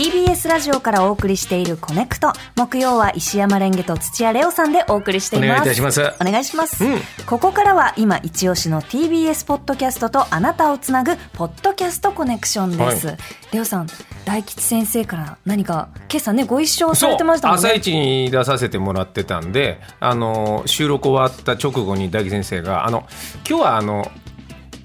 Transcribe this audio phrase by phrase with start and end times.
[0.00, 2.32] TBS ラジオからお送りしているコネクト。
[2.56, 5.48] 木曜は石山レンゲと土屋レオさんでお送りしています。
[5.48, 6.00] お願いいたします。
[6.18, 7.00] お願いします、うん。
[7.26, 13.16] ここからは今一押しの TBS ポッドキャストとあなたをつなぐポッドキャストコネクションです、は
[13.52, 13.88] レオさん
[14.24, 17.68] 大吉先生から何か今朝ねご一緒されてましたもんね。
[17.68, 23.06] 朝一に出させてもらってたんであの収録終わった直後に大吉先生が「あの
[23.46, 24.10] 今日はあの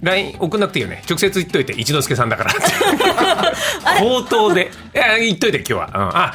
[0.02, 1.04] LINE 送んなくていいよね。
[1.10, 2.52] 直接言っといて一之輔さんだから」
[4.00, 5.90] 口頭で「いや言っといて今日は、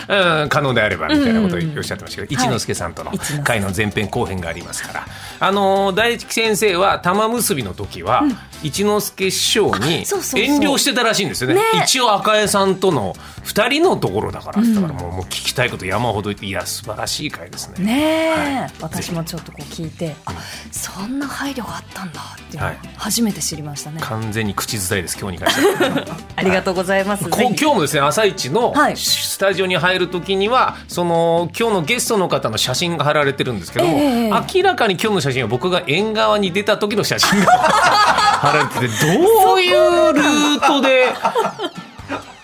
[0.09, 3.13] うん、あ、うん、可能であれば」みたいなことをおっしゃってましたけど、一之輔さんとの
[3.45, 5.07] 会の前編後編がありますから。
[5.43, 8.25] あの大吉先生は玉結びの時は、
[8.63, 10.05] 一之輔師匠に
[10.37, 11.55] 遠慮してたらしいんですよね。
[11.55, 13.17] ね一応赤江さんとの
[13.51, 17.85] 2人のところだからって言ったから、もうもう聞きたいこと山ほど言っていや素晴らしい回ですね。
[17.85, 18.71] ねえ、はい。
[18.81, 20.35] 私もちょっとこう聞いてあ
[20.71, 22.61] そんな配慮があったんだってい
[22.97, 26.17] 初めて知りましたね、完全に口伝えです今日に関しては。
[26.37, 27.55] ありがとうございます、こぜひ。
[27.61, 28.97] 今日もですね朝一のはい。
[28.97, 41.09] スタジオに入る時にはその今日のゲストの方の写真が貼られてるんですけども、ええ明らかに今日の写真は僕が縁側に出た時の写真が貼られててどういうルートで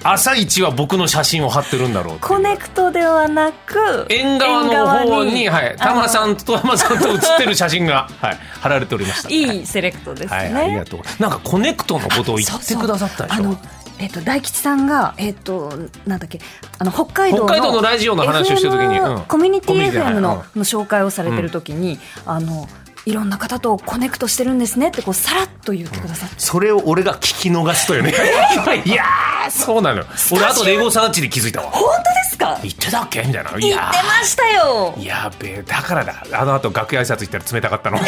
[0.02, 9.30] 朝一は僕の写真を貼ってるんだろうコネクトではなく縁側の方に、はい、玉さんと玉さんと写ってる写真が、はい、貼られておりました。
[9.30, 11.00] いいセレクトですね、はい、ありがとう。
[11.20, 13.36] なんかコネクトのことを言ってくださったでしょ？
[13.36, 13.58] あの
[13.98, 15.72] えっと大吉さんがえっと
[16.06, 16.40] なんだっけ
[16.78, 20.58] あの北海道の北海道のラジオの話をしてる時にコミュニティ FM の,、はい。
[20.58, 22.68] の紹介をされてる時に、あの
[23.06, 28.10] いろんな方とコネクトしてるんですねってこうさらっと言ってくださって、それを俺が聞き逃すとよね。
[28.84, 30.06] いやー、そうなのよ。
[30.32, 31.70] 俺あとエゴサーチで気づいたわ。
[31.70, 32.58] 本当ですか？
[32.62, 33.22] 言ってたっけ？
[33.22, 33.50] みたいな。
[33.50, 36.14] い言ってやましたよーやべえ、だからだ。
[36.32, 37.98] あの後楽屋挨拶行ったら冷たかったの。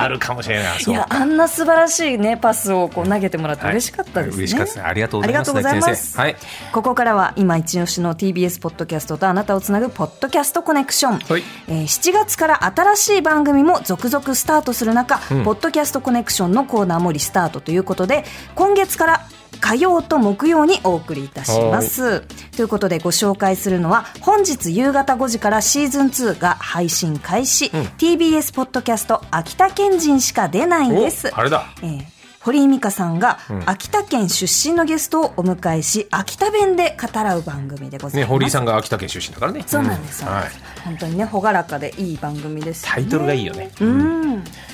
[0.00, 0.82] あるかもしれない。
[0.82, 4.82] いやあんな素晴らしいねパスをこう投げてもらって嬉しかったですね、嬉しかったです。
[4.82, 5.50] ありがとうございます。
[5.50, 6.36] ありがとうございますはい。
[6.72, 18.24] ここからは今一押しの TBS ポッドキャストとあなたをつなぐポッドキャストコネクション、はいえー7月から新しい番組も続々スタートする中、ポッドキャストコネクションのコーナーもリスタートということで
[18.54, 19.20] 今月から
[19.60, 22.20] 火曜と木曜にお送りいたします。
[22.56, 31.28] ということでご紹介するのは本日夕方5時からシーズン2が配信開始、TBS ポッドキャスト秋田県人しか出ないんです。
[31.28, 31.66] おあれだ。
[31.82, 32.04] えー
[32.40, 38.30] 堀井美香さんが秋田県出身のゲストをお迎えし秋田弁で語らう番組でございね、ます。
[38.30, 39.62] 堀井さんが秋田県出身だからね。
[39.66, 40.44] そうなんですよ、はい。
[40.82, 43.70] 本当にね朗らかでいい番組です、ね、タイトルがいいよね。
[43.82, 44.69] うんえー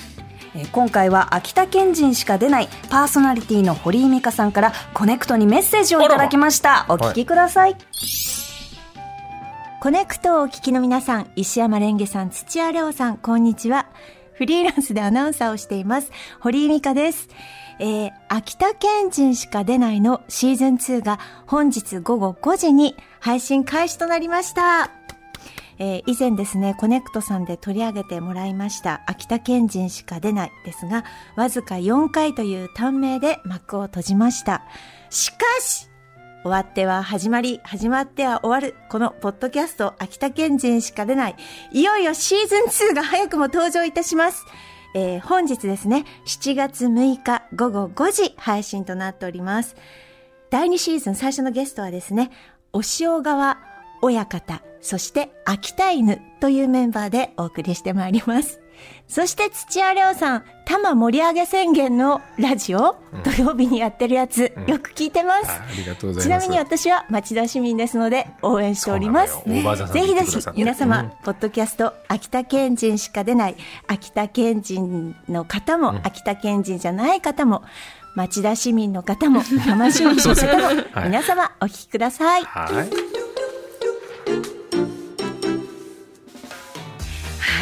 [0.72, 7.76] 今回は秋田県人しか出ないパーソナリティの堀井美香さんからコネクトにメッセージをいただきましたお聞きください、
[9.80, 13.86] コネクトをお聞きの皆さん、石山蓮華さん、土屋礼央さん、こんにちは。
[14.32, 17.28] フリーランスでアナウンサーをしています、堀井美香です。
[17.78, 25.05] えー、秋田県人しか出ないのシーズン2が本日午後5時に配信開始となりました。
[25.78, 31.04] えー以前ですね、コネクトさんで取り上げてもらいました秋田県人しか出ないですが、
[31.36, 34.62] わずか4回という短命で幕を閉じました。
[35.10, 35.88] しかし、
[36.42, 41.36] 終わっては始まり、始まっては終わる、このポッドキャスト、秋田県人しか出ない、
[41.72, 44.44] いよいよシーズン2が早くも登場いたします。
[44.94, 49.76] えー本日ですね、7月6日午後5時配信となっております。
[50.48, 52.30] 第2シーズン最初のゲストはですね、
[52.72, 53.58] お塩川
[54.02, 58.60] 親方、そして秋田犬というメンバーでお送りしてまいります。
[59.08, 65.48] そして土屋レオさん、多摩盛り上げ宣言のラジオ、土曜日にやってるやつ、よく聞いてます。
[65.48, 66.46] あありがとうございます。
[66.46, 69.42] ちなみに私は町田市民ですので応援しております。
[69.46, 77.62] ぜひぜひ皆様、うんポッドキャスト秋田県人しか出ない秋田県人の方も、秋田県人じゃない方も
[78.16, 82.44] 町田市民の方も多摩市民の方も、 はい皆様お聞きください。
[82.44, 83.05] はい。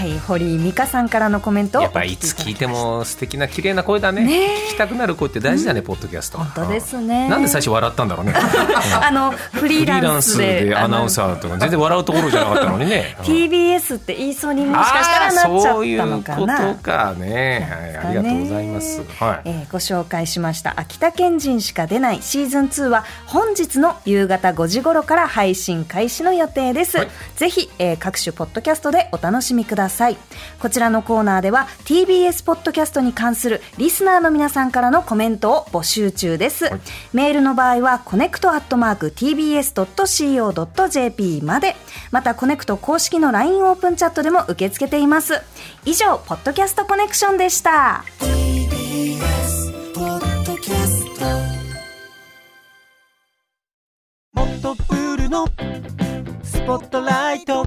[0.04, 1.78] はい堀井美香さんからのコメント。
[1.78, 4.24] をやっぱいつ聞いても素敵な綺麗な声だね。
[4.24, 4.48] ね。
[4.68, 6.38] 聞きたくなる声って大事だね、ポッドキャスト。
[6.38, 7.24] 本当ですね。
[7.24, 7.30] うん。
[7.30, 8.34] なんで最初笑ったんだろうね。
[9.02, 10.74] あのフリーランスで。
[10.76, 13.16] アナウンサーとか全然笑うところじゃなかったのにね。
[13.24, 17.14] TBS って言いそうにもしかしたらなっちゃったのかあーそういうなことか。
[17.16, 19.40] ね、はい、ありがとうございます、はい。
[19.46, 20.74] えーご紹介しました。
[20.76, 27.08] 秋田県人しか出ないシーズン2は本日の夕方5時頃から配信開始の予定です、はい。
[27.36, 29.93] ぜひ、えー各種ポッドキャストでお楽しみください
[30.58, 36.80] こちらのコーナーでは TBS ポッドキャストに関するリスナーの皆さんからのコメントを募集中です、はい。
[37.12, 41.76] メールの場合はコネクトアットマーク TBS.CO.JP まで
[42.10, 45.40] またコネクト公式の LINE オープンチャットでも受け付けています。
[45.84, 48.04] 以上ポッドキャストコネクションでした。
[54.64, 55.46] のプールの
[56.42, 57.66] スポットライト